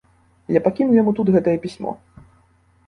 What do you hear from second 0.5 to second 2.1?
Я пакіну яму тут гэтае пісьмо.